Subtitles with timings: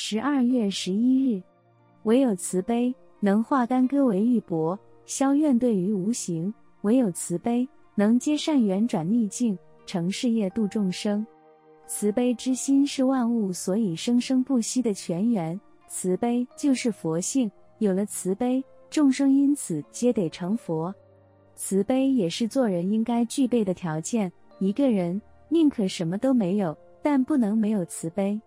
[0.00, 1.42] 十二月十一日，
[2.04, 11.26] 唯有慈悲能化干戈为玉帛，消怨怼于无形；唯有慈悲能接善缘转逆境，成事业度众生。
[11.88, 17.50] 慈悲之心是万物所以生生不息的泉源，慈悲就是佛性。
[17.78, 20.94] 有了慈悲，众生因此皆得成佛。
[21.56, 24.30] 慈悲也是做人应该具备的条件。
[24.60, 28.40] 一个人宁可什么都没有，但不能没有慈悲。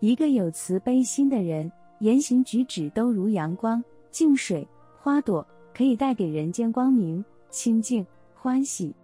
[0.00, 1.70] 一个有慈悲心的人，
[2.00, 4.66] 言行举止都如阳光、净水、
[4.98, 8.94] 花朵，可以带给人间光明、清净、欢喜。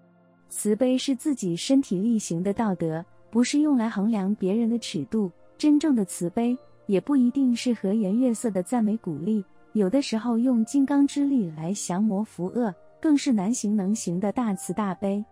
[0.49, 5.31] 慈悲是自己身体力行的道德，不是用来衡量别人的尺度。
[5.57, 15.25] 真正的慈悲，也不一定是和颜悦色的赞美鼓励，有的时候用金刚之力来降魔伏恶，更是难行能行的大慈大悲。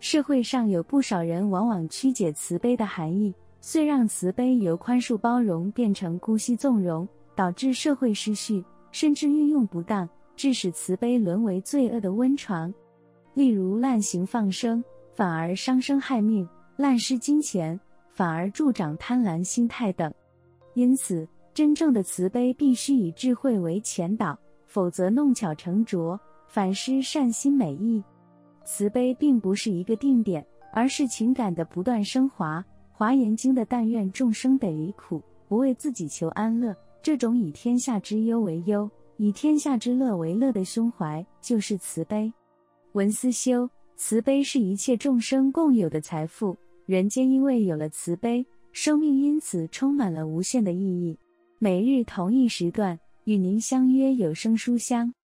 [0.00, 3.32] 社会上有不少人往往曲解慈悲的含义。
[3.68, 12.72] 遂让慈悲由宽恕包容变成姑息纵容，导致社会失序，甚至运用不当，致使慈悲沦为罪恶的温床。
[13.34, 14.84] 例如滥行放生，
[15.16, 17.78] 反而伤生害命；滥施金钱，
[18.12, 20.14] 反而助长贪婪心态等。
[20.74, 28.00] 因此，真正的慈悲必须以智慧为前导，否则弄巧成拙，反失善心美意。
[28.64, 32.64] 慈悲并不是一个定点，而是情感的不断升华。
[32.98, 42.32] 华严经的“但愿众生得离苦，不为自己求安乐”，这种以天下之忧为忧，以天下之乐为乐的胸怀，就是慈悲。
[42.92, 46.56] 文思修，慈悲是一切众生共有的财富。
[46.86, 51.18] 人间因为有了慈悲，生命因此充满了无限的意义。
[51.58, 55.12] 每日同一时段，与您相约有声书香。